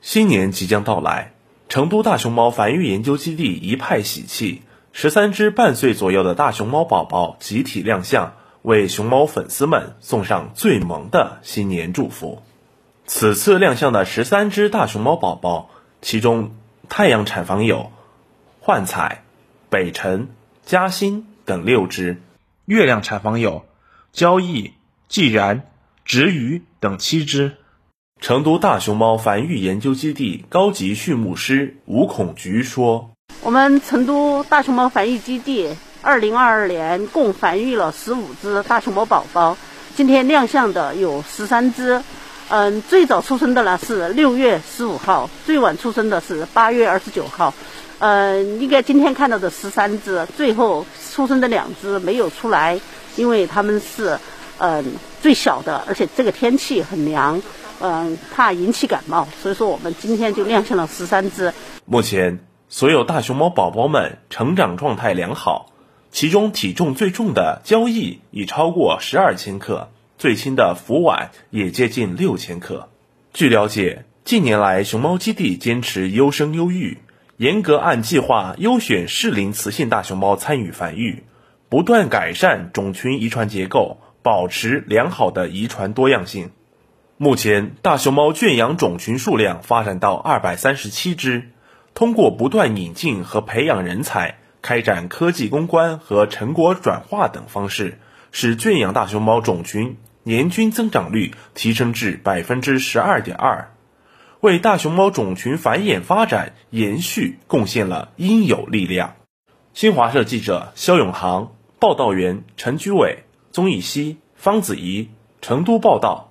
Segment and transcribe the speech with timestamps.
[0.00, 1.32] 新年即将到来，
[1.68, 12.42] 成都大熊猫繁育研究基地一派喜气，十三只半岁左右的大熊猫宝宝集体亮相，为熊猫粉丝们送上最萌的新年祝福。
[13.06, 16.54] 此次亮相的十三只大熊猫宝宝，其中
[16.88, 17.90] 太阳产房有
[18.60, 19.24] 幻彩、
[19.68, 20.28] 北辰、
[20.64, 22.22] 嘉欣等六只，
[22.66, 23.66] 月亮产房有
[24.12, 24.74] 交易、
[25.08, 25.66] 既然、
[26.04, 27.56] 直鱼等七只。
[28.20, 33.10] 成都大熊猫繁育研究基地高级畜牧师吴孔菊说
[33.42, 39.56] ：“我们成都大熊猫繁育基地二零二二年共繁育了十五只大熊猫宝宝，
[39.94, 42.02] 今天亮相的有十三只。
[42.48, 47.54] 嗯，最早出生的呢是六月十五号，最晚出生的是八月二十九号。
[48.00, 52.80] 嗯，应该今天看到的十三只，最后出生的两只没有出来，
[53.14, 54.18] 因为他们是
[54.58, 54.84] 嗯
[55.22, 57.40] 最小的，而且这个天气很凉。”
[57.80, 61.52] 嗯，怕引起感冒，所以说我们今天就亮相了十三只。
[61.84, 65.72] 目前，所有大熊猫宝宝们成长状态良好，
[66.10, 72.88] 其中体重最重的交易已超过十二千克，最轻的福碗也接近六千克。
[73.32, 76.98] 据了解，近年来熊猫基地坚持优生优育，
[77.36, 81.22] 严格按计划优选适龄雌性大熊猫参与繁育，
[81.68, 86.50] 不断改善种群遗传结构，保持良好的遗传多样性。
[87.20, 91.50] 目前，大熊猫圈养种群数量发展到二百三十七只。
[91.92, 97.98] 通过不断引进和培养人才，开展科技攻关和成果转化等方式，
[98.30, 103.72] 使圈养大熊猫种群年均增长率提升至百分之十二点二，
[104.38, 109.16] 为大熊猫种群繁衍发展延续贡献了应有力量。
[109.74, 115.10] 新华社记者肖永航，报道员陈居伟、宗义熙、方子怡，
[115.40, 116.27] 成都报道。